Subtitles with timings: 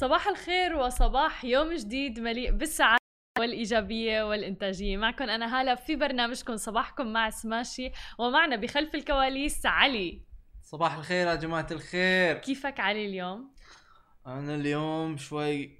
[0.00, 2.98] صباح الخير وصباح يوم جديد مليء بالسعادة
[3.38, 4.96] والإيجابية والإنتاجية.
[4.96, 10.22] معكم أنا هالة في برنامجكم صباحكم مع سماشي ومعنا بخلف الكواليس علي.
[10.62, 12.38] صباح الخير يا جماعة الخير.
[12.38, 13.54] كيفك علي اليوم؟
[14.26, 15.78] أنا اليوم شوي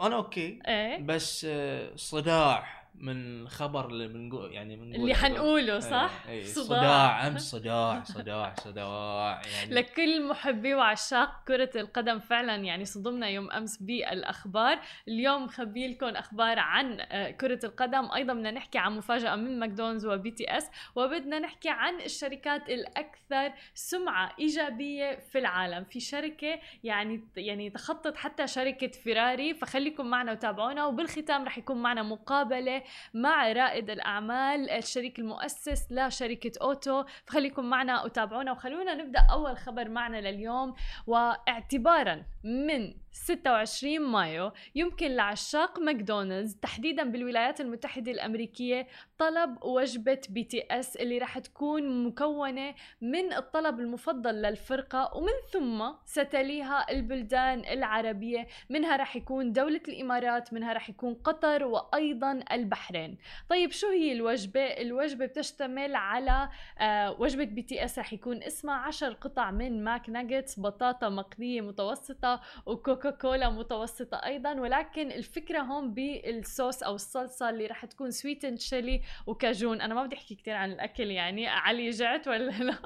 [0.00, 0.98] أنا أوكي إيه.
[0.98, 2.77] بس آه، صداع.
[3.00, 6.78] من خبر اللي بنقول يعني بنقول اللي حنقوله صح؟ أي أي صداع.
[6.78, 7.26] صداع.
[7.26, 9.74] أمس صداع صداع صداع يعني.
[9.74, 16.58] لكل محبي وعشاق كرة القدم فعلا يعني صدمنا يوم أمس بالأخبار، اليوم مخبي لكم أخبار
[16.58, 21.38] عن آه، كرة القدم، أيضا بدنا نحكي عن مفاجأة من ماكدونالدز وبي تي إس، وبدنا
[21.38, 28.88] نحكي عن الشركات الأكثر سمعة إيجابية في العالم، في شركة يعني يعني تخطت حتى شركة
[28.88, 30.86] فيراري، فخليكم معنا وتابعونا.
[30.86, 32.82] وبالختام رح يكون معنا مقابلة
[33.14, 40.30] مع رائد الأعمال الشريك المؤسس لشركة أوتو، فخليكم معنا وتابعونا وخلونا نبدأ أول خبر معنا
[40.30, 40.74] لليوم
[41.06, 48.86] واعتبارا من 26 مايو يمكن لعشاق ماكدونالدز تحديدا بالولايات المتحدة الأمريكية
[49.18, 55.84] طلب وجبة بي تي إس اللي راح تكون مكونة من الطلب المفضل للفرقة ومن ثم
[56.04, 58.46] ستليها البلدان العربية.
[58.70, 63.18] منها راح يكون دولة الإمارات منها راح يكون قطر وأيضا البحرين.
[63.48, 66.48] طيب شو هي الوجبة؟ الوجبة بتشتمل على
[66.78, 71.60] آه، وجبة بي تي إس رح يكون اسمها عشر قطع من ماك ناجتس بطاطا مقلية
[71.60, 78.46] متوسطة وكوكا كولا متوسطة أيضا ولكن الفكرة هون بالصوص أو الصلصة اللي رح تكون sweet
[78.46, 82.78] chili و Cajun أنا ما بدي أحكي كتير عن الأكل يعني علي جعت ولا لا؟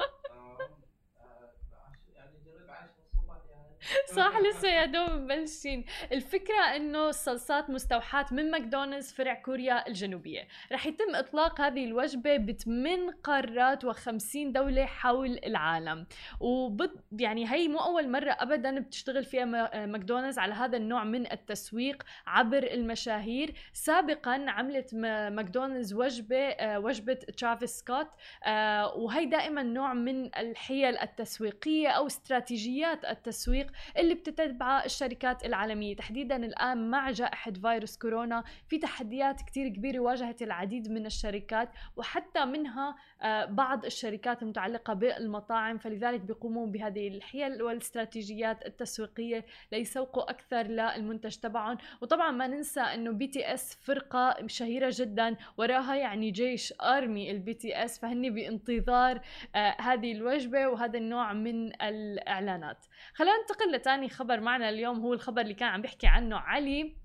[4.16, 5.84] صح لسه يا دوب مبلشين.
[6.12, 10.48] الفكرة إنه الصلصات مستوحاة من ماكدونالدز فرع كوريا الجنوبية.
[10.72, 16.06] رح يتم إطلاق هذه الوجبة بثمان قارات و50 دولة حول العالم.
[16.41, 21.33] وبد يعني هي مو أول مرة ابدا بتشتغل فيها ما- ماكدونالدز على هذا النوع من
[21.33, 23.55] التسويق عبر المشاهير.
[23.72, 28.09] سابقا عملت ما- ماكدونالدز وجبة آه، وجبة ترافيس سكوت
[28.44, 35.97] آه، وهي دائما نوع من الحيل التسويقية أو استراتيجيات التسويق اللي بتتبعها الشركات العالمية.
[35.97, 42.44] تحديدا الآن مع جائحة فيروس كورونا في تحديات كتير كبيرة واجهت العديد من الشركات وحتى
[42.44, 45.78] منها آه، بعض الشركات المتعلقة بالمطاعم.
[45.78, 51.78] فلذلك بيقومون بهذه الحيل والاستراتيجيات التسويقية ليسوقوا أكثر للمنتج تبعهم.
[52.00, 57.54] وطبعا ما ننسى أنه بي تي إس فرقة شهيرة جدا وراها يعني جيش army البي
[57.54, 57.99] تي إس.
[57.99, 59.21] فهنن بانتظار
[59.54, 62.87] آه، هذه الوجبة وهذا النوع من الإعلانات.
[63.15, 67.02] خلينا ننتقل لتاني خبر معنا اليوم هو الخبر اللي كان عم بيحكي عنه علي.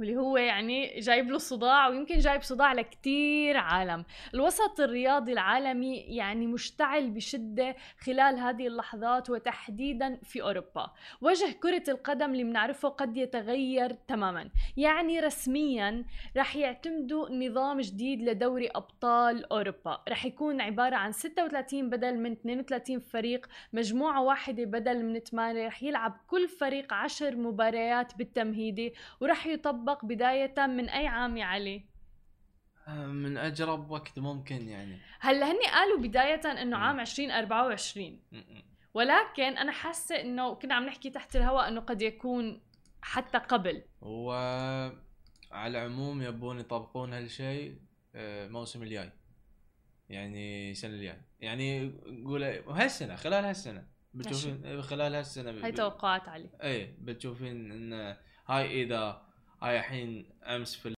[0.00, 4.04] واللي هو يعني جايب له صداع ويمكن جايب صداع لكتير عالم.
[4.34, 10.90] الوسط الرياضي العالمي يعني مشتعل بشدة خلال هذه اللحظات وتحديدا في أوروبا.
[11.20, 14.50] وجه كرة القدم اللي بنعرفه قد يتغير تماما.
[14.76, 16.04] يعني رسميا
[16.36, 20.02] رح يعتمدوا نظام جديد لدوري أبطال أوروبا.
[20.08, 25.82] رح يكون عبارة عن 36 بدل من 32 فريق مجموعة واحدة بدل من 8 رح
[25.82, 31.84] يلعب كل فريق 10 مباريات بالتمهيدي ورح يطبق بداية من أي عام يا علي؟
[32.88, 34.98] آه، من أجرب وقت ممكن يعني.
[35.20, 36.74] هلأ هني قالوا بداية مم.
[36.74, 38.62] عام 2024 م- م.
[38.94, 42.60] ولكن أنا حاسة إنه كنا عم نحكي تحت الهواء إنه قد يكون
[43.02, 43.82] حتى قبل.
[44.00, 44.92] وعلى
[45.52, 47.78] العموم يبون يطبقون هالشيء
[48.14, 49.12] آه، الموسم الجاي.
[50.08, 51.92] يعني السنة الجاي يعني
[52.24, 53.86] قول هالسنة خلال هالسنة.
[54.14, 56.50] بتشوفين خلال هالسنة ب- هاي توقعات علي.
[56.62, 58.16] إيه بتشوفين إن
[58.48, 59.22] هاي إذا
[59.62, 60.94] هاي الحين أمس في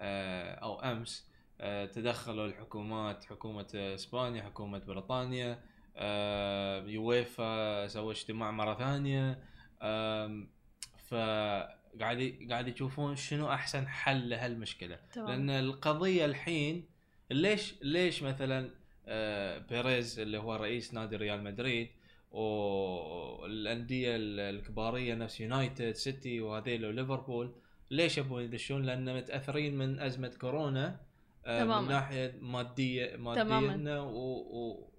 [0.00, 1.30] آه، أو أمس
[1.60, 5.62] آه، تدخلوا الحكومات حكومة إسبانيا حكومة بريطانيا
[5.96, 9.38] آه، يويفا سووا اجتماع مرة ثانية
[11.08, 14.98] فقاعد قاعد يشوفون شنو أحسن حل لهالمشكلة.
[15.16, 16.84] لأن القضية الحين
[17.30, 18.70] ليش ليش مثلا
[19.68, 21.88] بيريز اللي هو رئيس نادي ريال مدريد
[22.30, 27.54] والانديه الكبارية نفس يونايتد سيتي وهذيل وليفربول
[27.90, 31.00] ليش يبون يدشون؟ لأن متأثرين من أزمة كورونا
[31.46, 31.80] آه، تماماً.
[31.80, 34.18] من ناحية ماديه ماديا و...
[34.18, 34.90] و...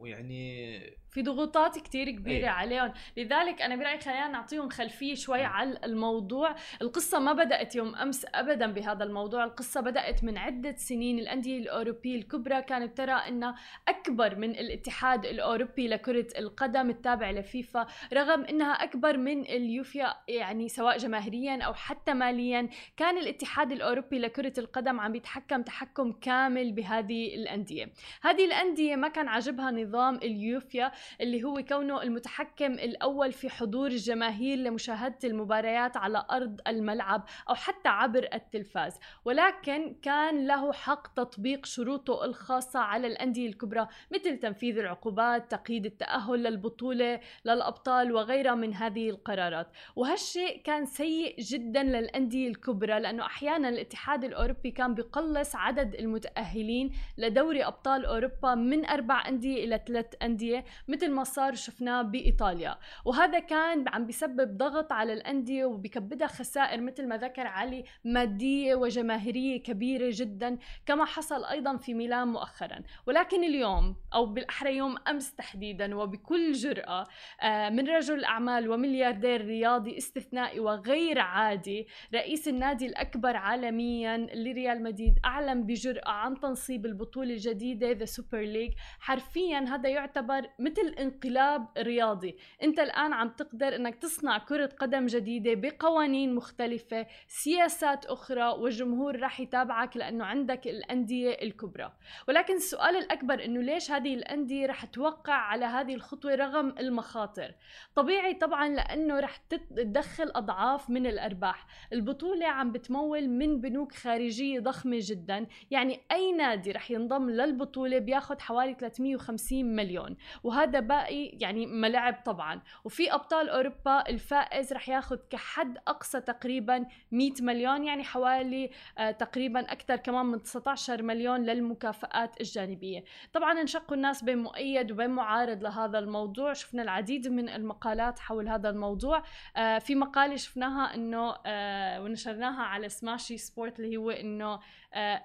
[0.00, 0.80] ويعني
[1.10, 2.48] في ضغوطات كتير كبيرة إيه.
[2.48, 2.92] عليهم.
[3.16, 6.54] لذلك أنا برأيي خلينا نعطيهم خلفية شوي على الموضوع.
[6.82, 9.44] القصة ما بدأت يوم أمس أبدا بهذا الموضوع.
[9.44, 11.18] القصة بدأت من عدة سنين.
[11.18, 13.54] الأندية الأوروبية الكبرى كانت ترى أن
[13.88, 20.96] أكبر من الاتحاد الأوروبي لكرة القدم التابع لفيفا رغم أنها أكبر من اليوفيا يعني سواء
[20.96, 22.68] جماهيريا أو حتى ماليا.
[22.96, 27.92] كان الاتحاد الأوروبي لكرة القدم عم يتحكم تحكم كامل بهذه الأندية.
[28.22, 34.58] هذه الأندية ما كان عاجبها نظام اليوفيا اللي هو كونه المتحكم الأول في حضور الجماهير
[34.58, 38.98] لمشاهدة المباريات على أرض الملعب أو حتى عبر التلفاز.
[39.24, 46.42] ولكن كان له حق تطبيق شروطه الخاصة على الأندية الكبرى مثل تنفيذ العقوبات تقييد التأهل
[46.42, 49.68] للبطولة للأبطال وغيرها من هذه القرارات.
[49.96, 57.64] وهالشيء كان سيء جدا للأندية الكبرى لأنه أحيانا الاتحاد الأوروبي كان بقلص عدد المتأهلين لدوري
[57.64, 62.78] أبطال أوروبا من أربع أندية إلى ثلاث أندية مثل ما صار شفناه بإيطاليا.
[63.04, 69.62] وهذا كان عم بيسبب ضغط على الأندية وبكبدها خسائر مثل ما ذكر علي مادية وجماهيرية
[69.62, 72.82] كبيرة جدا كما حصل أيضا في ميلان مؤخرا.
[73.06, 77.06] ولكن اليوم أو بالأحرى يوم أمس تحديدا وبكل جرأة
[77.42, 85.18] آه، من رجل أعمال وملياردير رياضي استثنائي وغير عادي رئيس النادي الأكبر عالميا لريال مدريد
[85.24, 92.36] أعلن بجرأة عن تنصيب البطولة الجديدة the Super League حرفيا هذا يعتبر مثل انقلاب رياضي.
[92.62, 99.40] انت الآن عم تقدر إنك تصنع كرة قدم جديدة بقوانين مختلفة سياسات أخرى والجمهور راح
[99.40, 101.92] يتابعك لأنه عندك الأندية الكبرى.
[102.28, 107.54] ولكن السؤال الأكبر أنه ليش هذه الأندية رح توقع على هذه الخطوة رغم المخاطر؟
[107.94, 111.66] طبيعي طبعا لأنه رح تدخل أضعاف من الأرباح.
[111.92, 115.46] البطولة عم بتمول من بنوك خارجية ضخمة جدا.
[115.70, 120.16] يعني أي نادي رح ينضم للبطولة بياخد حوالي 350 مليون.
[120.42, 122.60] وهذا باقي يعني ملاعب طبعا.
[122.84, 129.60] وفي أبطال أوروبا الفائز رح ياخد كحد أقصى تقريبا 100 مليون يعني حوالي آه تقريبا
[129.72, 133.04] أكثر كمان من 19 مليون للمكافآت الجانبية.
[133.32, 136.52] طبعا انشقوا الناس بين مؤيد وبين معارض لهذا الموضوع.
[136.52, 139.22] شفنا العديد من المقالات حول هذا الموضوع.
[139.56, 144.60] آه في مقالة شفناها إنه آه ونشرناها على سماشي سبورت اللي هو إنه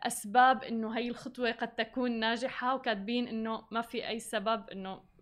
[0.04, 5.14] أسباب إنه هي الخطوة قد تكون ناجحة وكاتبين إنه ما في أي سبب إنه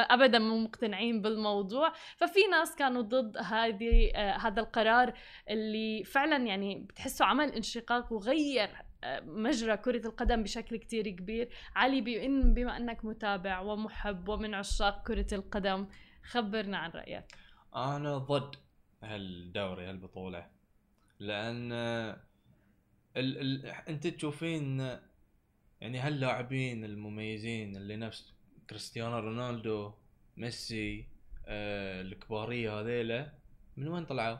[0.00, 1.92] ابدا مو مقتنعين بالموضوع.
[2.16, 5.12] ففي ناس كانوا ضد هذه آه هذا القرار
[5.50, 8.70] اللي فعلا يعني بتحسه عمل انشقاق وغير
[9.04, 11.48] آه مجرى كرة القدم بشكل كتير كبير.
[11.76, 12.00] علي
[12.54, 15.86] بما أنك متابع ومحب ومن عشاق كرة القدم
[16.22, 17.24] خبرنا عن رأيك.
[17.76, 18.56] أنا ضد
[19.02, 20.46] هالدوري هالبطولة.
[21.18, 22.16] لأن ال
[23.16, 24.98] ال أنت تشوفين
[25.80, 28.34] يعني هاللاعبين المميزين اللي نفس
[28.70, 29.92] كريستيانو رونالدو
[30.36, 31.06] ميسي
[31.46, 33.32] آه الكبارية هذيلا
[33.76, 34.38] من وين طلعوا؟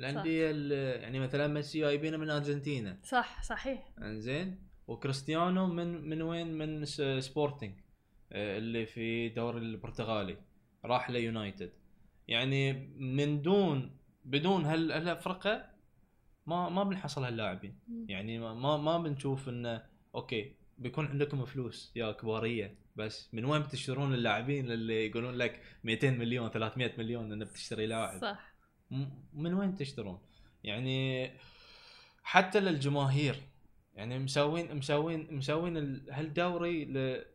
[0.00, 0.50] الأندية
[0.94, 2.98] يعني مثلا ميسي جايبينه من أرجنتينا.
[3.02, 3.88] صح صحيح.
[3.98, 4.58] إنزين.
[4.86, 6.84] وكريستيانو من من وين؟ من
[7.20, 7.74] سبورتنج
[8.32, 10.36] آه اللي في الدوري البرتغالي.
[10.84, 11.72] راح ليونايتد.
[12.28, 15.64] يعني من دون بدون هال هالفرقة
[16.46, 17.78] ما ما بنحصل هاللاعبين.
[18.08, 24.14] يعني ما ما بنشوف إنه okay بيكون عندكم فلوس يا كبارية بس من وين بتشترون
[24.14, 28.54] اللاعبين اللي يقولون لك 200 مليون 300 مليون انه بتشتري لاعب؟ صح.
[29.32, 30.18] من وين تشترون؟
[30.64, 31.30] يعني
[32.22, 33.36] حتى للجماهير
[33.94, 35.76] يعني مسوين مسوين مسوين
[36.10, 36.84] هالدوري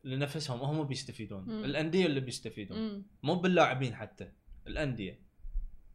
[0.03, 1.43] لنفسهم هم بيستفيدون.
[1.43, 1.65] مم.
[1.65, 2.77] الأندية اللي بيستفيدون.
[2.77, 3.05] مم.
[3.23, 4.31] مو باللاعبين حتى
[4.67, 5.27] الأندية.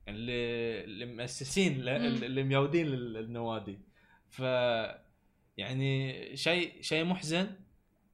[0.08, 3.78] اللي اللي مؤسسين اللي ميودين النوادي
[4.28, 4.42] ف
[5.56, 7.50] يعني شيء شيء محزن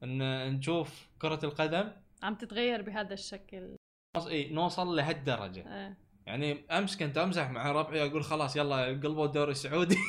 [0.02, 1.90] إن نشوف كرة القدم
[2.22, 3.76] عم تتغير بهذا الشكل.
[4.16, 5.64] إي نوصل لهالدرجة.
[5.66, 5.96] آه.
[6.26, 9.96] يعني أمس كنت أمزح مع ربعي أقول خلاص يلا قلبوا الدوري السعودي.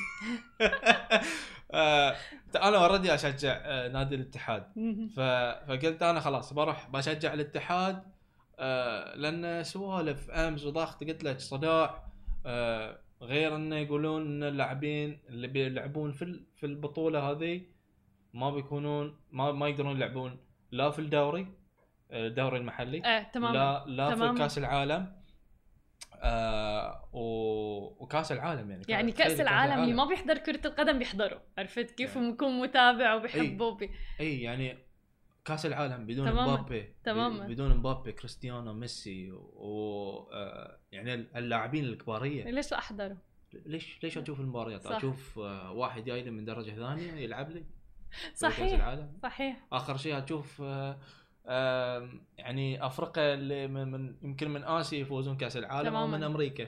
[1.74, 2.16] آه
[2.56, 4.64] أنا أوريدي أشجع آه نادي الاتحاد.
[5.16, 8.04] فقلت أنا خلاص بروح بشجع الاتحاد
[8.60, 12.10] آه لأن سوالف أمس وضغط قلت لك صداع
[13.22, 17.62] غير إنه يقولون إن اللاعبين اللي بيلعبون في في البطولة هذه
[18.34, 20.38] ما بيكونون ما ما يقدرون يلعبون
[20.72, 21.48] لا في الدوري
[22.12, 24.36] الدوري المحلي إيه تمام لا لا تمام.
[24.36, 25.20] في كأس العالم
[26.22, 27.24] آه و...
[28.04, 32.32] وكأس العالم يعني يعني كأس العالم اللي ما بيحضر كرة القدم بيحضره عرفت كيف يعني.
[32.32, 33.90] بكون متابع وبحبه اي, بي...
[34.20, 34.78] إي يعني
[35.50, 40.30] كاس العالم بدون مبابي تماما بدون مبابي كريستيانو ميسي و
[40.92, 43.18] يعني اللاعبين الكبارية ليش أحضره؟
[43.66, 47.66] ليش ليش أشوف المباريات؟ أشوف آه واحد جاي لي من درجة ثانية يلعب لي
[48.34, 49.18] صحيح العالم.
[49.24, 50.62] صحيح آخر شيء أشوف
[51.46, 56.02] آه يعني أفريقيا اللي من, من يمكن من آسيا يفوزون كأس العالم تماما.
[56.02, 56.68] أو من أمريكا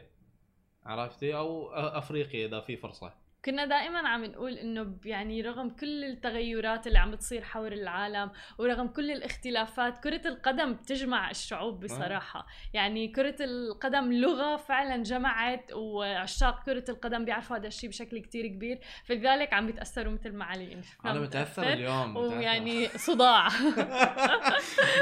[0.83, 6.87] عرفتي أو أفريقيا إذا في فرصة كنا دائما عم نقول إنه يعني رغم كل التغيرات
[6.87, 12.47] اللي عم بتصير حول العالم ورغم كل الاختلافات كرة القدم بتجمع الشعوب بصراحة.
[12.73, 18.79] يعني كرة القدم لغة فعلا جمعت وعشاق كرة القدم بيعرفوا هذا الشيء بشكل كتير كبير.
[19.05, 23.47] فلذلك عم بيتأثروا مثل ما علي أنا متأثر اليوم ويعني صداع.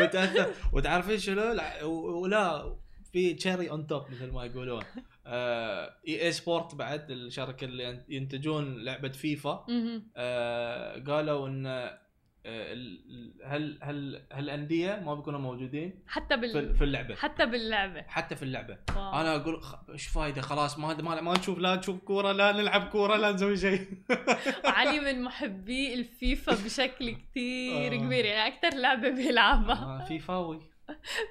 [0.01, 2.75] متأثر وتعرفين شنو؟ ولا
[3.13, 4.83] في cherry on top مثل ما يقولون.
[5.25, 9.65] اي اي سبورت بعد الشركة اللي ينتجون لعبة فيفا.
[10.17, 11.89] آه قالوا إن
[12.45, 16.75] آه، هل هل هل الانديه ما بيكونوا موجودين حتى بال...
[16.75, 17.15] في اللعبة.
[17.15, 18.01] حتى باللعبة.
[18.01, 18.77] حتى في اللعبة.
[18.95, 19.21] wow.
[19.21, 23.15] أنا أقول إيش فايدة؟ خلاص ما ما, ما نشوف لا نشوف كورة لا نلعب كورة
[23.15, 23.87] لا نسوي شيء.
[24.77, 27.97] علي من محبي الفيفا بشكل كثير آه.
[27.97, 30.01] كبير يعني أكثر لعبة بيلعبها.
[30.01, 30.68] آه فيفاوي.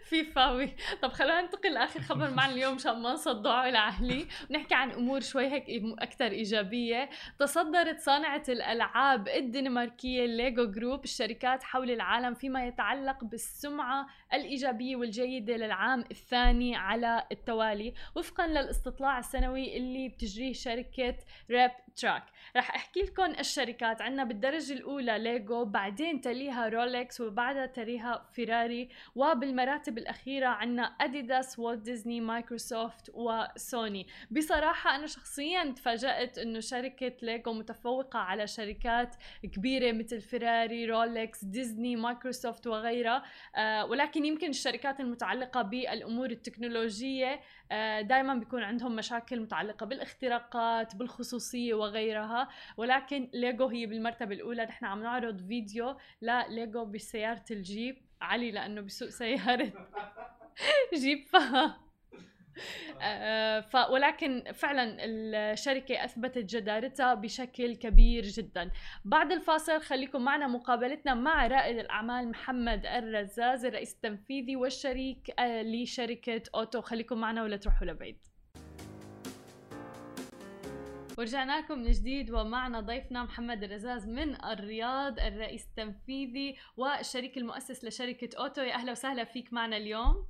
[0.05, 5.21] فيفاوي طب خلينا ننتقل لآخر خبر معنا اليوم مشان ما نصدعوا لعلي ونحكي عن أمور
[5.21, 5.65] شوي هيك
[5.99, 7.09] أكثر إيجابية.
[7.39, 16.05] تصدرت صانعة الألعاب الدنماركية ليجو جروب الشركات حول العالم فيما يتعلق بالسمعة الإيجابية والجيدة للعام
[16.11, 17.95] الثاني على التوالي.
[18.15, 21.15] وفقا للاستطلاع السنوي اللي بتجريه شركة
[21.51, 22.25] ريب تراك
[22.57, 24.03] رح أحكي لكم الشركات.
[24.03, 31.83] عندنا بالدرجة الأولى ليجو بعدين تليها رولكس وبعدها تليها فيراري وبالمراتب الأخيرة عندنا أديداس والت
[31.83, 34.07] ديزني مايكروسوفت وسوني.
[34.31, 41.97] بصراحة أنا شخصيا تفاجأت إنه شركة ليجو متفوقة على شركات كبيرة مثل فيراري رولكس ديزني
[41.97, 43.25] مايكروسوفت وغيرها.
[43.57, 47.41] آه ولكن يمكن الشركات المتعلقة بالأمور التكنولوجية
[48.03, 52.49] دائما بيكون عندهم مشاكل متعلقة بالاختراقات بالخصوصية وغيرها.
[52.77, 54.65] ولكن ليجو هي بالمرتبة الأولى.
[54.65, 57.97] نحن عم نعرض فيديو لليجو بسيارة الجيب.
[58.23, 59.73] علي لأنه بسوق سيارة
[61.03, 61.27] جيب.
[61.27, 61.88] ف آه
[63.61, 68.71] ف ولكن فعلا الشركة أثبتت جدارتها بشكل كبير جدا.
[69.05, 76.43] بعد الفاصل خليكم معنا مقابلتنا مع رائد الأعمال محمد الرزاز الرئيس التنفيذي والشريك آه لشركة
[76.55, 76.81] أوتو.
[76.81, 78.19] خليكم معنا ولا تروحوا لبعيد.
[81.19, 88.39] ورجعنا لكم من جديد ومعنا ضيفنا محمد الرزاز من الرياض الرئيس التنفيذي والشريك المؤسس لشركة
[88.39, 88.63] أوتو.
[88.63, 90.27] يا أهلا وسهلا فيك معنا اليوم.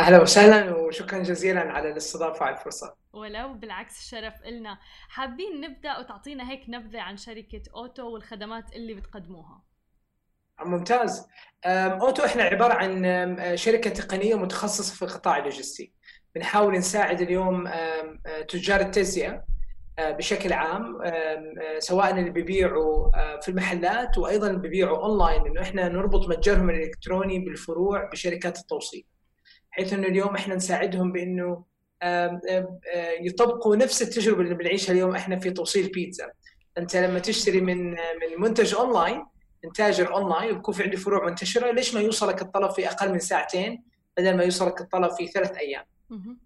[0.00, 2.94] أهلا وسهلا وشكرا جزيلا على الاستضافة وعلى الفرصة.
[3.12, 4.78] ولو بالعكس الشرف إلنا.
[5.08, 9.62] حابين نبدأ وتعطينا هيك نبذة عن شركة أوتو والخدمات اللي بتقدموها؟
[10.64, 11.26] ممتاز.
[11.66, 15.92] أوتو إحنا عبارة عن شركة تقنية متخصصة في القطاع اللوجستي.
[16.34, 17.68] بنحاول نساعد اليوم
[18.48, 19.44] تجار التجزئة
[19.98, 25.46] آه، بشكل عام آه، سواء اللي بيبيعوا آه، في المحلات وأيضا اللي بيبيعوا أونلاين.
[25.46, 29.06] إنه إحنا نربط متجرهم الإلكتروني بالفروع بشركات التوصيل.
[29.72, 31.64] بحيث أنه اليوم إحنا نساعدهم بأنه
[33.20, 36.30] يطبقوا نفس التجربة اللي بنعيشها اليوم إحنا في توصيل بيتزا.
[36.78, 37.96] أنت لما تشتري من من
[38.38, 39.24] منتج أونلاين
[39.64, 43.18] من تاجر أونلاين ويكون في عنده فروع منتشرة ليش ما يوصلك الطلب في أقل من
[43.18, 43.82] ساعتين
[44.16, 45.84] بدل ما يوصلك الطلب في ثلاث أيام؟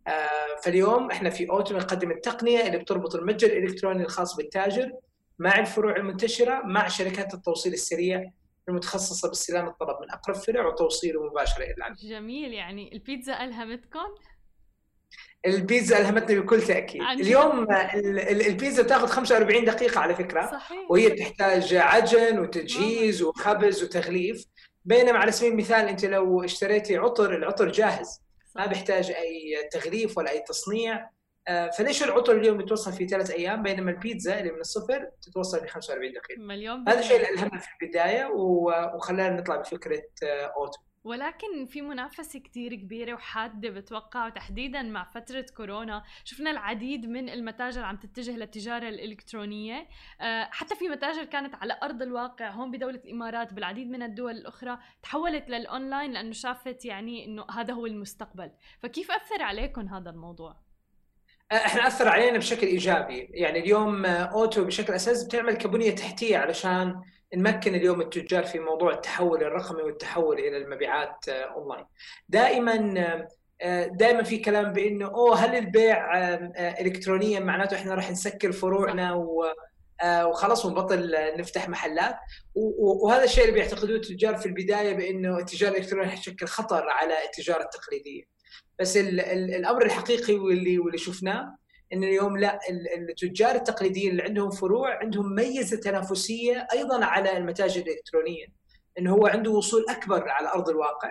[0.06, 4.92] آه فاليوم إحنا في أوتو نقدم التقنية اللي بتربط المتجر الإلكتروني الخاص بالتاجر
[5.38, 8.30] مع الفروع المنتشرة مع شركات التوصيل السريع
[8.68, 11.96] المتخصصة باستلام الطلب من أقرب فرع وتوصيله مباشرة إلى العميل.
[11.96, 14.14] جميل يعني البيتزا الهمتكم؟
[15.46, 17.02] البيتزا الهمتنا بكل تأكيد.
[17.02, 17.66] اليوم
[18.30, 20.50] البيتزا تاخذ 45 دقيقة على فكرة.
[20.50, 20.90] صحيح.
[20.90, 24.44] وهي تحتاج عجن وتجهيز وخبز وتغليف.
[24.84, 28.20] بينما على سبيل المثال أنت لو اشتريتي عطر العطر جاهز.
[28.56, 31.10] ما بيحتاج أي تغليف ولا أي تصنيع.
[31.78, 36.12] فليش العطر اليوم يتوصل في ثلاث أيام بينما البيتزا اللي من الصفر تتوصل في 45
[36.12, 38.26] دقيقة؟ مليون هذا الشيء اللي ألهمنا في البداية
[38.94, 40.80] وخلانا نطلع بفكرة آه، أوتو.
[41.04, 46.02] ولكن في منافسة كتير كبيرة وحادة بتوقع وتحديدا مع فترة كورونا.
[46.24, 49.88] شفنا العديد من المتاجر عم تتجه للتجارة الإلكترونية.
[50.20, 54.78] آه، حتى في متاجر كانت على أرض الواقع هون بدولة الإمارات بالعديد من الدول الأخرى
[55.02, 58.50] تحولت للأونلاين لأنه شافت يعني أنه هذا هو المستقبل.
[58.82, 60.65] فكيف أثر عليكم هذا الموضوع؟
[61.52, 67.00] إحنا اثر علينا بشكل ايجابي يعني اليوم اوتو بشكل أساس بتعمل كبنيه تحتية علشان
[67.34, 71.84] نمكن اليوم التجار في موضوع التحول الرقمي والتحول إلى المبيعات أونلاين.
[72.28, 73.26] دائما
[73.86, 76.24] دائما في كلام بأنه أوه هل البيع
[76.80, 79.44] الكترونيا معناته إحنا راح نسكر فروعنا و
[80.04, 82.16] وخلاص ونبطل نفتح محلات
[82.54, 88.35] وهذا الشيء اللي بيعتقدوه التجار في البداية بأنه التجاره الالكترونيه حتشكل خطر على التجارة التقليدية.
[88.80, 91.56] بس الأمر الحقيقي واللي واللي شفناه
[91.92, 92.58] إن اليوم لا
[92.96, 98.46] التجار التقليديين اللي عندهم فروع عندهم ميزة تنافسية أيضا على المتاجر الإلكترونية
[98.98, 101.10] إنه هو عنده وصول أكبر على أرض الواقع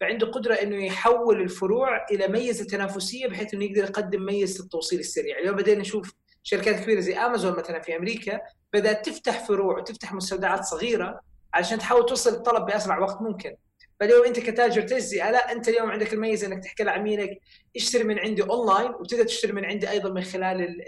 [0.00, 5.38] فعنده قدرة إنه يحول الفروع إلى ميزة تنافسية بحيث إنه يقدر يقدم ميزه التوصيل السريع،
[5.38, 8.40] اليوم بدينا نشوف شركات كبيرة زي امازون مثلا في أمريكا
[8.72, 11.20] بدأت تفتح فروع وتفتح مستودعات صغيرة
[11.54, 13.56] عشان تحاول توصل الطلب بأسرع وقت ممكن.
[14.00, 17.40] فاليوم انت كتاجر تجزئة لا انت اليوم عندك الميزة انك تحكي لعميلك
[17.76, 20.82] اشتري من عندي اونلاين وتقدر تشتري من عندي أيضا من خلال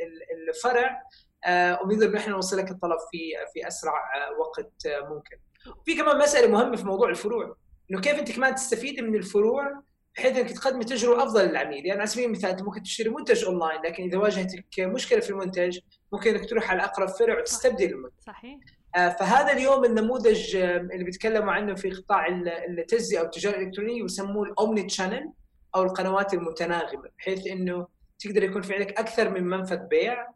[0.48, 1.02] الفرع
[1.44, 3.18] آه، وبنقدر نحن نوصل لك الطلب في
[3.52, 5.36] في أسرع آه، وقت آه، ممكن.
[5.84, 7.56] في كمان مسألة مهمة في موضوع الفروع
[7.90, 9.82] إنه كيف أنت كمان تستفيد من الفروع
[10.16, 13.82] بحيث إنك تقدم تجربة أفضل للعميل، يعني على سبيل المثال أنت ممكن تشتري منتج اونلاين
[13.82, 15.78] لكن إذا واجهتك مشكلة في المنتج
[16.12, 18.16] ممكن إنك تروح على أقرب فرع وتستبدل المنتج.
[18.26, 18.58] صحيح.
[18.94, 22.26] فهذا اليوم النموذج اللي بيتكلموا عنه في قطاع
[22.68, 25.32] التجزئة أو التجارة الإلكترونية يسموه ال omni-channel
[25.74, 27.86] أو القنوات المتناغمة بحيث إنه
[28.18, 30.26] تقدر يكون في عندك أكثر من منفذ بيع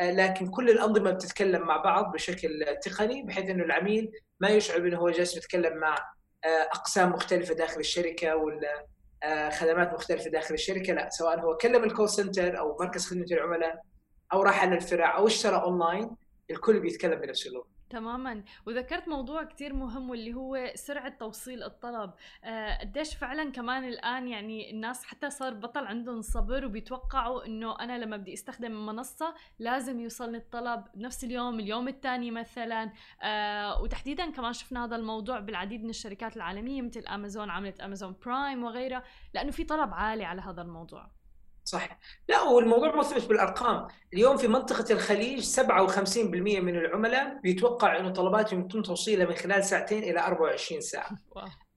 [0.00, 4.98] آه، لكن كل الأنظمة بتتكلم مع بعض بشكل تقني بحيث إنه العميل ما يشعر انه
[4.98, 5.94] هو جالس يتكلم مع
[6.44, 8.86] آه، أقسام مختلفة داخل الشركة ولا
[9.22, 13.26] آه، خدمات مختلفة داخل الشركة لا سواء هو كلم ال call center أو مركز خدمة
[13.32, 13.82] العملاء
[14.32, 16.10] أو راح على الفرع أو اشترى اونلاين
[16.50, 17.73] الكل بيتكلم بنفس اللغة.
[17.94, 18.44] تماما.
[18.66, 22.10] وذكرت موضوع كتير مهم واللي هو سرعة توصيل الطلب.
[22.44, 27.98] آه، قديش فعلا كمان الآن يعني الناس حتى صار بطل عندهم صبر وبيتوقعوا إنه أنا
[27.98, 32.92] لما بدي أستخدم منصة لازم يوصلني الطلب بنفس اليوم اليوم الثاني مثلا.
[33.22, 38.64] آه، وتحديدا كمان شفنا هذا الموضوع بالعديد من الشركات العالمية مثل امازون عملت امازون برايم
[38.64, 39.02] وغيرها
[39.34, 41.13] لأنه في طلب عالي على هذا الموضوع.
[41.64, 43.88] صح لا والموضوع مثبت بالأرقام.
[44.14, 46.18] اليوم في منطقة الخليج 57%
[46.60, 51.10] من العملاء بيتوقع إنه طلباتهم يتم توصيلها من خلال ساعتين إلى 24 ساعة.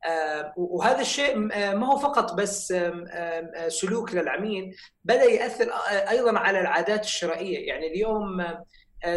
[0.06, 5.72] آه وهذا الشيء آه ما هو فقط بس آه سلوك للعميل بدا يأثر
[6.10, 7.68] أيضا على العادات الشرائية.
[7.68, 8.44] يعني اليوم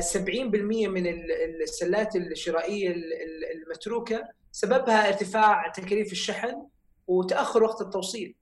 [0.00, 1.06] 70% من
[1.62, 2.94] السلات الشرائية
[3.54, 4.22] المتروكة
[4.52, 6.66] سببها ارتفاع تكاليف الشحن
[7.06, 8.34] وتأخر وقت التوصيل.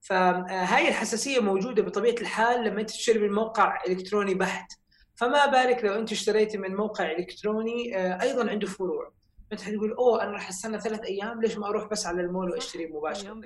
[0.00, 4.72] فهاي الحساسية موجودة بطبيعة الحال لما انت تشتري من موقع إلكتروني بحت.
[5.16, 9.12] فما بالك لو انت اشتريتي من موقع إلكتروني آه، أيضا عنده فروع
[9.52, 12.86] انت حتقول أوه أنا راح استنى ثلاث أيام ليش ما أروح بس على المول وأشتري
[12.86, 13.40] مباشرة؟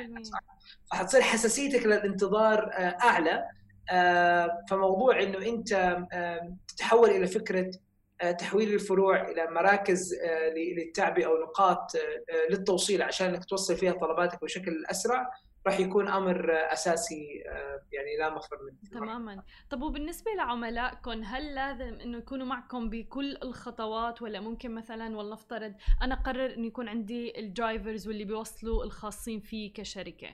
[0.93, 3.49] فحتصير حساسيتك للانتظار آه، أعلى.
[3.91, 5.99] آه، فموضوع إنه أنت
[6.69, 7.71] تتحول إلى فكرة
[8.39, 10.15] تحويل الفروع إلى مراكز
[10.57, 11.93] للتعبئه أو نقاط
[12.51, 15.31] للتوصيل عشان إنك توصل فيها طلباتك بشكل أسرع.
[15.67, 19.01] راح يكون أمر أساسي آه، يعني لا مفر منه.
[19.01, 19.43] تماما.
[19.71, 26.15] طب وبالنسبة لعملائكم هل لازم إنه يكونوا معكم بكل الخطوات ولا ممكن مثلا ولنفترض أنا
[26.15, 30.29] قرر إنه يكون عندي الدرايفرز واللي بيوصلوا الخاصين فيه كشركة؟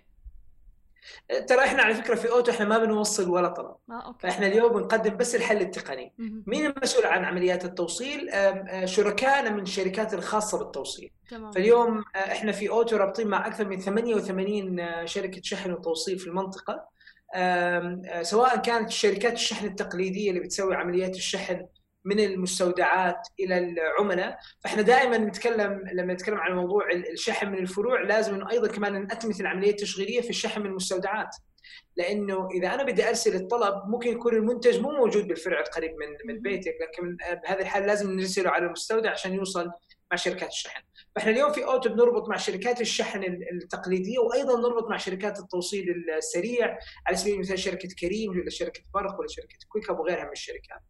[1.49, 3.77] ترى إحنا على فكرة في أوتو إحنا ما بنوصل ولا طلب.
[3.91, 4.29] آه، okay.
[4.29, 6.13] إحنا اليوم بنقدم بس الحل التقني.
[6.47, 11.11] مين المسؤول عن عمليات التوصيل؟ آه، شركائنا من الشركات الخاصة بالتوصيل.
[11.31, 11.53] تمام.
[11.53, 16.27] فاليوم آه، إحنا في أوتو رابطين مع أكثر من 88 آه، شركة شحن وتوصيل في
[16.27, 16.97] المنطقة.
[18.23, 21.67] سواء كانت شركات الشحن التقليدية اللي بتسوي عمليات الشحن
[22.07, 24.39] من المستودعات إلى العملاء.
[24.65, 29.41] فإحنا دائما نتكلم لما نتكلم عن موضوع الشحن من الفروع لازم إنه أيضا كمان نأتمت
[29.41, 31.37] العملية التشغيليه في الشحن من المستودعات.
[31.97, 36.43] لأنه إذا أنا بدي أرسل الطلب ممكن يكون المنتج مو موجود بالفرع القريب من من
[36.43, 39.71] بيتك لكن بهذه الحال لازم نرسله على المستودع عشان يوصل
[40.11, 40.83] مع شركات الشحن.
[41.17, 45.85] فإحنا اليوم في اوتو بنربط مع شركات الشحن التقليدية وأيضا نربط مع شركات التوصيل
[46.17, 50.33] السريع على سبيل المثال شركة كريم ولا شركة برق ولا شركة كويك اب وغيرها من
[50.33, 50.81] الشركات.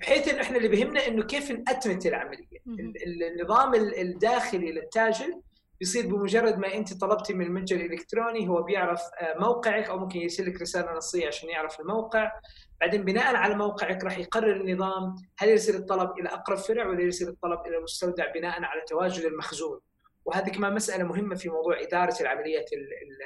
[0.00, 2.58] بحيث إنه إحنا اللي بيهمنا إنه كيف نأتمت العملية.
[3.06, 5.40] النظام الداخلي للتاجر
[5.80, 10.46] بيصير بمجرد ما أنت طلبتي من المتجر الإلكتروني هو بيعرف آه، موقعك أو ممكن يرسل
[10.46, 12.32] لك رسالة نصية عشان يعرف الموقع.
[12.80, 17.28] بعدين بناء على موقعك راح يقرر النظام هل يرسل الطلب إلى أقرب فرع ولا يرسل
[17.28, 19.80] الطلب إلى المستودع بناء على تواجد المخزون.
[20.24, 22.70] وهذه كمان مسألة مهمة في موضوع إدارة العمليات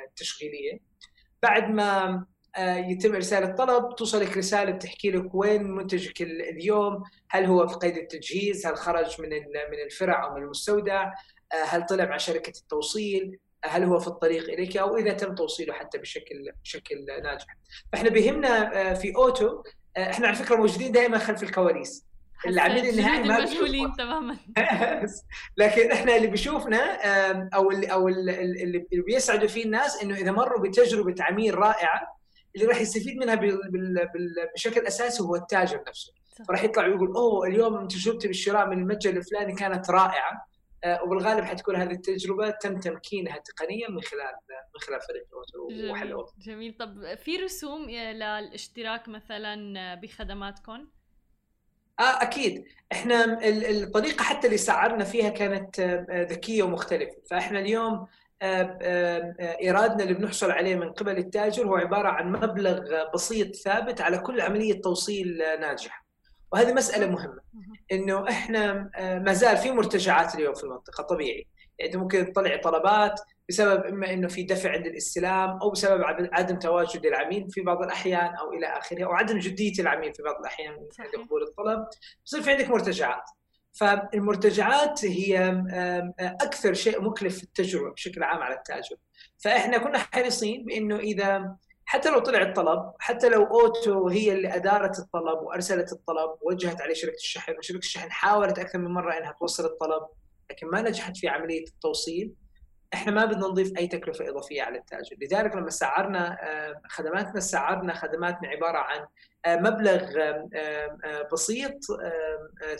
[0.09, 0.81] التشغيلية.
[1.43, 2.25] بعد ما
[2.59, 8.67] يتم إرسال الطلب توصلك رسالة بتحكي لك وين منتجك اليوم هل هو في قيد التجهيز
[8.67, 9.29] هل خرج من
[9.71, 11.13] من الفرع أو من المستودع
[11.53, 15.73] آه، هل طلع مع شركة التوصيل هل هو في الطريق إليك أو إذا تم توصيله
[15.73, 17.47] حتى بشكل بشكل ناجح.
[17.93, 19.63] فإحنا بيهمنا آه، في أوتو
[19.99, 22.05] إحنا على فكرة موجودين دائما خلف الكواليس.
[22.47, 24.37] العميل النهائي ما مشغولين تماما.
[25.57, 26.99] لكن إحنا اللي بيشوفنا
[27.55, 32.18] أو اللي أو اللي بيسعدوا فيه الناس إنه إذا مروا بتجربة عميل رائعة
[32.59, 33.40] اللي راح يستفيد منها
[34.55, 36.12] بشكل أساسي هو التاجر نفسه.
[36.49, 40.49] فراح يطلع ويقول أوه اليوم تجربتي بالشراء من المتجر الفلاني كانت رائعة.
[40.85, 44.35] آه، وبالغالب حتكون هذه التجربة تم تمكينها تقنيا من خلال
[44.75, 45.27] من خلال فريق
[45.71, 46.77] جميل, جميل.
[46.81, 50.88] طب في رسوم للاشتراك مثلا بخدماتكم؟
[52.01, 52.64] آه أكيد.
[52.92, 57.16] إحنا الطريقة حتى اللي سعرنا فيها كانت آه، ذكية ومختلفة.
[57.31, 58.07] فإحنا اليوم
[58.42, 62.81] إيرادنا اللي بنحصل عليه من قبل التاجر هو عبارة عن مبلغ
[63.14, 66.07] بسيط ثابت على كل عملية توصيل ناجحة.
[66.53, 67.40] وهذه مسألة مهمة.
[67.92, 71.46] إنه إحنا ما زال في مرتجعات اليوم في المنطقة طبيعي.
[71.79, 77.07] يعني ممكن تطلع طلبات بسبب إما إنه في دفع عند الاستلام أو بسبب عدم تواجد
[77.07, 81.24] العميل في بعض الأحيان أو إلى آخره أو عدم جدية العميل في بعض الأحيان عند
[81.24, 81.87] قبول الطلب.
[82.27, 83.31] بصير في عندك مرتجعات.
[83.79, 85.64] فالمرتجعات هي
[86.21, 88.97] أكثر شيء مكلف في التجربة بشكل عام على التاجر
[89.38, 94.99] فإحنا كنا حريصين بإنه إذا حتى لو طلع الطلب حتى لو أوتو هي اللي أدارت
[94.99, 99.64] الطلب وأرسلت الطلب ووجهت عليه شركة الشحن وشركة الشحن حاولت أكثر من مرة إنها توصل
[99.64, 100.03] الطلب
[100.51, 102.35] لكن ما نجحت في عملية التوصيل.
[102.94, 107.94] إحنا ما بدنا نضيف أي تكلفة إضافية على التاجر، لذلك لما سعرنا آه، خدماتنا سعرنا
[107.94, 109.07] خدماتنا عبارة عن
[109.44, 110.18] آه، مبلغ
[110.55, 111.79] آه، بسيط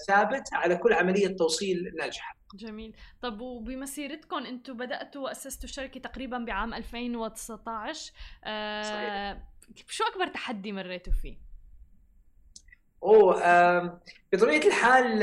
[0.06, 2.36] ثابت على كل عملية توصيل ناجحة.
[2.54, 8.12] جميل، طب وبمسيرتكم أنتم بدأتوا وأسستوا الشركة تقريبا بعام 2019
[8.84, 9.36] صحيح.
[9.88, 11.47] شو أكبر تحدي مريتوا فيه؟
[13.02, 14.00] أوه
[14.32, 15.22] بطبيعة الحال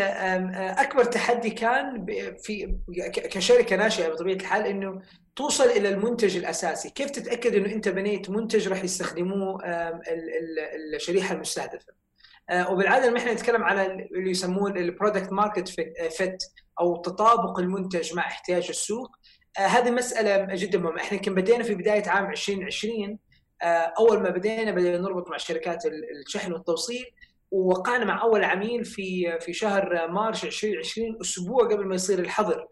[0.80, 2.06] أكبر تحدي كان
[2.44, 2.78] في
[3.14, 5.02] كشركة ناشئة بطبيعة الحال إنه
[5.36, 9.62] توصل إلى المنتج الأساسي، كيف تتأكد إنه أنت بنيت منتج راح يستخدموه
[10.96, 11.94] الشريحة المستهدفة.
[12.50, 15.70] آه، وبالعادة لما إحنا نتكلم على اللي يسمون ال product market
[16.18, 16.44] fit
[16.80, 19.12] أو تطابق المنتج مع احتياج السوق،
[19.60, 23.20] آه، هذه مسألة جدا مهمة، إحنا يمكن بدينا في بداية عام 2020
[23.62, 25.84] آه، أول ما بدينا بدينا نربط مع شركات
[26.26, 27.06] الشحن والتوصيل.
[27.52, 32.68] ووقعنا مع أول عميل في في شهر مارس 2020 أسبوع قبل ما يصير الحظر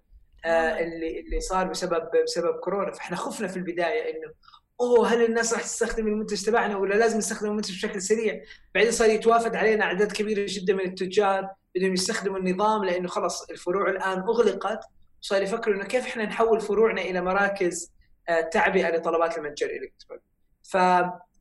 [0.45, 4.33] آه اللي اللي صار بسبب بسبب كورونا فإحنا خفنا في البداية إنه
[4.81, 8.41] أوه هل الناس راح تستخدم المنتج تبعنا ولا لازم نستخدم المنتج بشكل سريع؟
[8.75, 13.89] بعدين صار يتوافد علينا أعداد كبيرة جدا من التجار بدهم يستخدموا النظام لإنه خلاص الفروع
[13.89, 14.79] الآن أغلقت
[15.21, 17.93] وصار يفكروا إنه كيف إحنا نحول فروعنا إلى مراكز
[18.29, 20.21] آه، تعبئة لطلبات المتجر الإلكتروني.
[20.63, 20.77] ف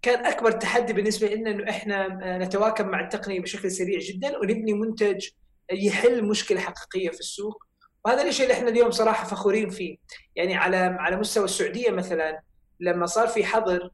[0.03, 4.73] كان أكبر تحدي بالنسبة لنا إنه إحنا آه، نتواكب مع التقنية بشكل سريع جدا ونبني
[4.73, 5.29] منتج
[5.73, 7.65] يحل مشكلة حقيقية في السوق.
[8.05, 9.97] وهذا الشيء اللي إحنا اليوم صراحة فخورين فيه.
[10.37, 12.43] يعني على على مستوى السعودية مثلا
[12.81, 13.91] لما صار في حظر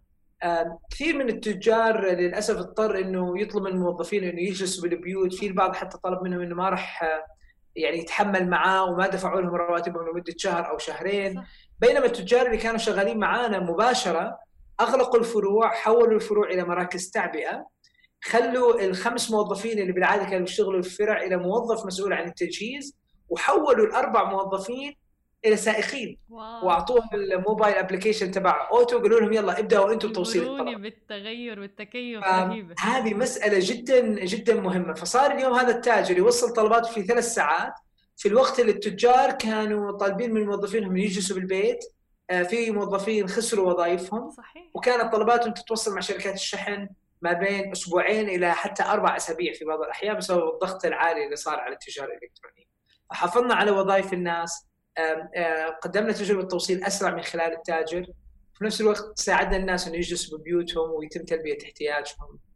[0.91, 5.35] كثير من التجار للأسف اضطر إنه يطلب من الموظفين إنه يجلسوا بالبيوت.
[5.35, 7.25] في البعض حتى طلب منهم إنه ما راح آه،
[7.77, 11.45] يعني يتحمل معاه وما دفعوا لهم رواتبهم لمدة شهر أو شهرين.
[11.81, 14.48] بينما التجار اللي كانوا شغالين معانا مباشرة
[14.81, 17.67] أغلقوا الفروع حولوا الفروع إلى مراكز تعبئة
[18.25, 22.97] خلوا الخمس موظفين اللي بالعادة كانوا يشتغلوا في الفرع إلى موظف مسؤول عن التجهيز
[23.29, 24.97] وحولوا الأربع موظفين
[25.45, 26.67] إلى سائقين wow.
[26.67, 32.25] وأعطوهم ال mobile application تبع أوتو قالوا لهم يلا ابدأوا أنتم بتوصيل الطلب بالتغير والتكيف
[32.25, 32.75] رهيبة.
[32.81, 34.95] هذه مسألة جدا جدا مهمة.
[34.95, 37.73] فصار اليوم هذا التاجر يوصل طلباته في ثلاث ساعات.
[38.17, 41.79] في الوقت اللي التجار كانوا طالبين من موظفينهم يجلسوا بالبيت.
[41.85, 41.98] آه،
[42.29, 44.31] في موظفين خسروا وظائفهم.
[44.31, 44.65] صحيح.
[44.75, 46.89] وكانت طلباتهم تتوصل مع شركات الشحن
[47.23, 51.61] ما بين أسبوعين إلى حتى أربع أسابيع في بعض الأحيان بسبب الضغط العالي اللي صار
[51.61, 52.65] على التجارة الإلكترونية.
[53.11, 54.67] فحافظنا على وظائف الناس
[55.83, 58.07] قدمنا تجربة توصيل أسرع من خلال التاجر.
[58.55, 62.19] في نفس الوقت ساعدنا الناس إنه يجلسوا ببيوتهم ويتم تلبية احتياجهم.
[62.21, 62.48] آه،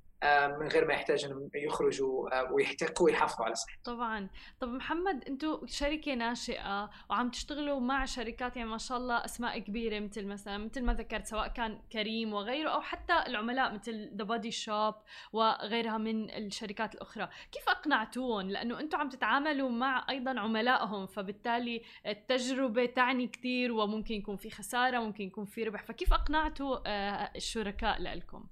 [0.61, 3.97] من غير ما يحتاج انهم يخرجوا آه، ويحتكوا ويحافظوا على صحتهم.
[3.97, 4.29] طبعا،
[4.61, 10.01] طب محمد أنتم شركة ناشئة وعم تشتغلوا مع شركات يعني ما شاء الله أسماء كبيرة
[10.01, 14.51] مثل مثلا مثل ما ذكرت سواء كان كريم وغيره أو حتى العملاء مثل ذا بودي
[14.51, 14.95] شوب
[15.33, 22.87] وغيرها من الشركات الأخرى، كيف أقنعتوهم؟ لأنه أنتم عم تتعاملوا مع أيضا عملائهم فبالتالي التجربة
[22.87, 28.45] تعني كثير وممكن يكون في خسارة ممكن يكون في ربح، فكيف أقنعتوا آه، الشركاء لكم؟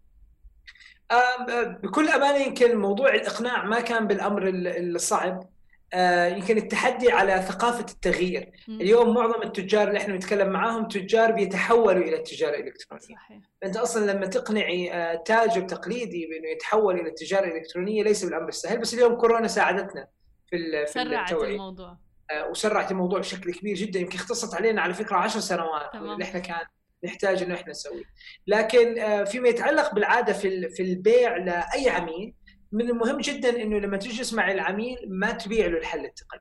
[1.82, 5.50] بكل أمانة يمكن موضوع الإقناع ما كان بالأمر الصعب
[5.92, 8.50] آه، يمكن التحدي على ثقافة التغيير.
[8.68, 13.40] اليوم معظم التجار اللي إحنا نتكلم معاهم تجار بيتحولوا إلى التجارة الإلكترونية صحيح.
[13.64, 18.78] انت أصلا لما تقنعي آه، تاجر تقليدي بأنه يتحول إلى التجارة الإلكترونية ليس بالأمر السهل
[18.80, 20.06] بس اليوم كورونا ساعدتنا
[20.50, 21.32] في في سرعت.
[21.32, 21.96] الموضوع
[22.30, 26.40] آه، وسرعت الموضوع بشكل كبير جدا يمكن اختصت علينا على فكرة 10 سنوات اللي إحنا
[26.40, 26.66] كان
[27.04, 28.04] نحتاج إنه إحنا نسويه
[28.46, 32.34] لكن آه، فيما يتعلق بالعادة في في البيع لأي عميل
[32.72, 36.40] من المهم جدا إنه لما تجلس مع العميل ما تبيع له الحل التقني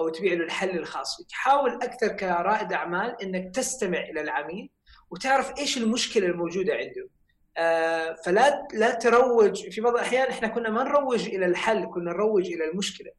[0.00, 4.70] أو تبيع له الحل الخاص فيك حاول أكثر كرائد أعمال إنك تستمع إلى العميل
[5.10, 7.08] وتعرف إيش المشكلة الموجودة عنده.
[7.56, 9.68] آه فلا لا تروج.
[9.68, 13.10] في بعض الأحيان إحنا كنا ما نروج إلى الحل كنا نروج إلى المشكلة.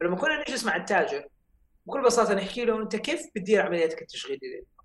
[0.00, 1.28] فلما كنا نجلس مع التاجر
[1.86, 4.75] بكل بساطة نحكي له أنت كيف بتدير عملياتك التشغيلية؟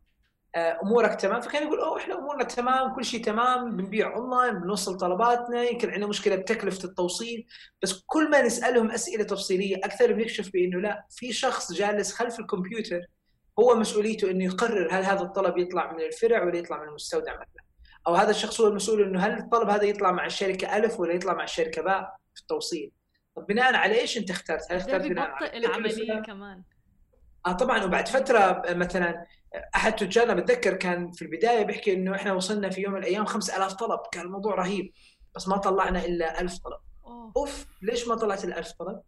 [0.55, 1.41] أمورك تمام.
[1.41, 6.07] فكان يقول أوه إحنا أمورنا تمام كل شيء تمام بنبيع أونلاين بنوصل طلباتنا يمكن عندنا
[6.07, 7.47] مشكلة بتكلفة التوصيل.
[7.81, 13.01] بس كل ما نسألهم أسئلة تفصيلية أكثر بنكشف بأنه لا في شخص جالس خلف الكمبيوتر
[13.59, 17.63] هو مسؤوليته إنه يقرر هل هذا الطلب يطلع من الفرع ولا يطلع من المستودع مثلا.
[18.07, 21.33] أو هذا الشخص هو المسؤول إنه هل الطلب هذا يطلع مع الشركة ألف ولا يطلع
[21.33, 22.91] مع الشركة باء في التوصيل؟
[23.35, 26.63] طب بناء على إيش أنت اخترت؟ هل اخترت بناء على العملية كمان.
[27.45, 29.25] آه طبعا وبعد فترة مثلا
[29.75, 33.73] أحد تجارنا بتذكر كان في البداية بيحكي إنه إحنا وصلنا في يوم من الأيام 5000
[33.73, 34.93] طلب كان الموضوع رهيب
[35.35, 37.33] بس ما طلعنا إلا 1000 طلب أوه.
[37.37, 39.01] أوف ليش ما طلعت ال 1000 طلب؟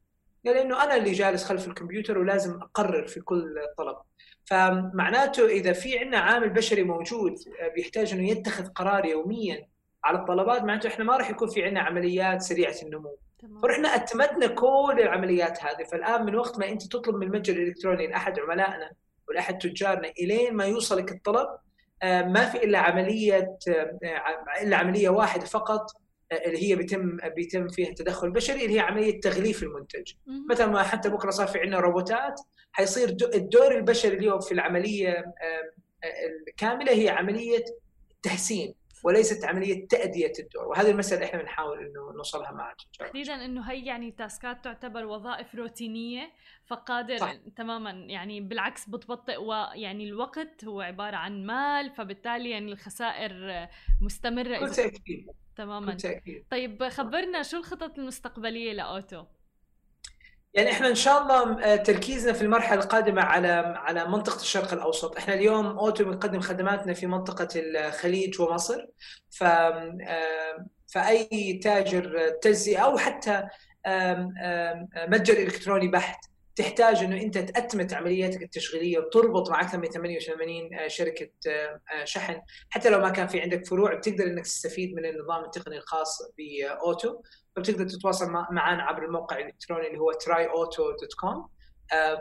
[0.45, 3.97] قال إنه أنا اللي جالس خلف الكمبيوتر ولازم أقرر في كل طلب
[4.45, 7.35] فمعناته إذا في عندنا عامل بشري موجود
[7.75, 9.67] بيحتاج إنه يتخذ قرار يوميا
[10.03, 13.17] على الطلبات معناته إحنا ما راح يكون في عندنا عمليات سريعة النمو
[13.63, 15.83] فرحنا أتمتنا كل العمليات هذه.
[15.91, 18.91] فالآن من وقت ما أنت تطلب من المتجر الإلكتروني لاحد عملائنا
[19.29, 21.47] ولاحد تجارنا إلين ما يوصلك الطلب
[22.03, 23.97] آه، ما في إلا عملية آه،
[24.61, 25.91] إلا عملية واحدة فقط
[26.31, 30.13] اللي هي بيتم بيتم فيها تدخل بشري اللي هي عملية تغليف المنتج.
[30.49, 35.25] مثل ما حتى بكرة صار في عندنا روبوتات حيصير الدور البشري اليوم في العملية
[36.47, 37.63] الكاملة هي عملية
[38.23, 38.75] تحسين.
[39.03, 40.67] وليست عملية تأدية الدور.
[40.67, 46.31] وهذه المسألة إحنا بنحاول إنه نوصلها مع تحديدا إنه هي يعني تاسكات تعتبر وظائف روتينية
[46.65, 47.33] فقادر صح.
[47.55, 53.67] تماما يعني بالعكس بتبطئ ويعني الوقت هو عبارة عن مال فبالتالي يعني الخسائر
[54.01, 55.85] مستمرة كل تاكيد تماما.
[55.85, 56.45] بالتأكيد.
[56.51, 59.23] طيب خبرنا شو الخطط المستقبلية لأوتو؟
[60.53, 65.17] يعني إحنا إن شاء الله آه، تركيزنا في المرحلة القادمة على على منطقة الشرق الأوسط،
[65.17, 68.85] إحنا اليوم أوتو بنقدم خدماتنا في منطقة الخليج ومصر.
[69.31, 69.43] ف
[70.87, 73.47] فأي تاجر تجزئه أو حتى
[75.07, 80.87] متجر إلكتروني بحت تحتاج إنه أنت تأتمت عملياتك التشغيلية وتربط مع أكثر من 88 آه،
[80.87, 82.41] شركة آه، آه، شحن.
[82.69, 87.21] حتى لو ما كان في عندك فروع بتقدر إنك تستفيد من النظام التقني الخاص بأوتو
[87.55, 91.53] فبتقدر تتواصل معنا عبر الموقع الإلكتروني اللي هو tryauto.com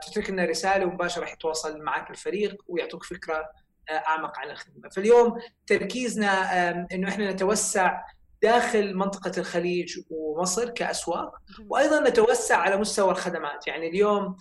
[0.07, 3.51] تترك لنا رسالة ومباشرة راح يتواصل معك الفريق ويعطوك فكرة
[3.90, 4.88] أعمق عن الخدمة.
[4.88, 8.03] فاليوم تركيزنا إنه إحنا نتوسع
[8.42, 11.35] داخل منطقة الخليج ومصر كأسواق.
[11.68, 13.66] وأيضا نتوسع على مستوى الخدمات.
[13.66, 14.37] يعني اليوم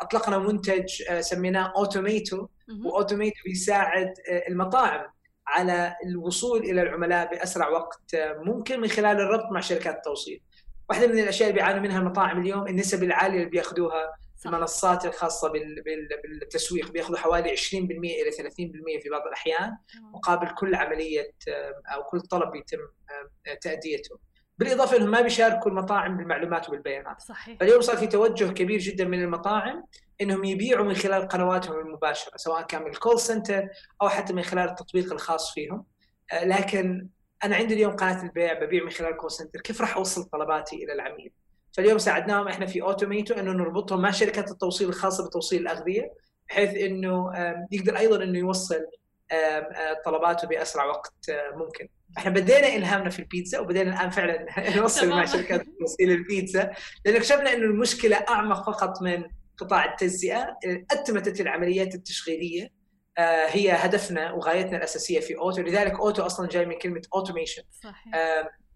[0.00, 0.86] أطلقنا منتج
[1.20, 2.46] سميناه أوتوميتو
[2.84, 4.14] وأوتوميتو بيساعد
[4.48, 5.06] المطاعم
[5.46, 10.42] على الوصول إلى العملاء بأسرع وقت ممكن من خلال الربط مع شركات التوصيل.
[10.88, 14.12] واحدة من الأشياء اللي بيعانوا منها المطاعم اليوم النسب العالية اللي بيأخذوها
[14.46, 19.76] المنصات الخاصة بالتسويق بياخذوا حوالي 20% إلى 30% في بعض الأحيان
[20.14, 21.32] مقابل كل عملية
[21.94, 22.78] أو كل طلب بيتم
[23.60, 24.18] تأديته.
[24.58, 27.20] بالإضافة انهم ما بيشاركوا المطاعم بالمعلومات وبالبيانات.
[27.20, 27.58] صحيح.
[27.60, 29.84] فاليوم صار في توجه كبير جدا من المطاعم
[30.20, 33.68] إنهم يبيعوا من خلال قنواتهم المباشرة سواء كان من الكول سنتر
[34.02, 35.84] أو حتى من خلال التطبيق الخاص فيهم.
[36.42, 37.08] لكن
[37.44, 40.76] أنا عندي اليوم قناة البيع ببيع من خلال ال call center، كيف راح أوصل طلباتي
[40.76, 41.32] إلى العميل؟
[41.76, 46.12] فاليوم ساعدناهم إحنا في اوتوميتو إنه نربطهم مع شركات التوصيل الخاصة بتوصيل الأغذية
[46.48, 47.32] بحيث إنه
[47.72, 48.86] يقدر أيضا إنه يوصل
[50.04, 51.14] طلباته بأسرع وقت
[51.54, 51.88] ممكن.
[52.18, 56.70] إحنا بدينا إلهامنا في البيتزا وبدينا الآن فعلا نوصل مع شركات توصيل البيتزا
[57.04, 59.24] لأن اكتشفنا إنه المشكلة أعمق فقط من
[59.56, 60.56] قطاع التجزئة،
[60.90, 62.68] اتمته العمليات التشغيلية
[63.18, 68.14] آه، هي هدفنا وغايتنا الأساسية في اوتو لذلك اوتو أصلا جاي من كلمة automation صحيح.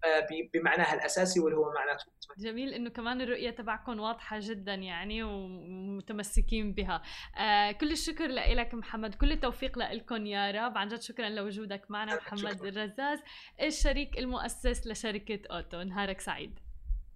[0.05, 2.05] آه، بمعناها الأساسي واللي هو معناته.
[2.39, 7.03] جميل إنه كمان الرؤية تبعكم واضحة جدا يعني ومتمسكين بها.
[7.39, 10.79] آه كل الشكر لك محمد كل التوفيق لكم يا رب.
[10.79, 13.19] عن جد شكرا لوجودك معنا محمد الرزاز
[13.63, 15.83] الشريك المؤسس لشركة أوتو.
[15.83, 16.59] نهارك سعيد.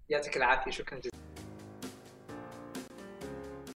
[0.09, 1.13] يعطيك العافية شكرا جزيلا.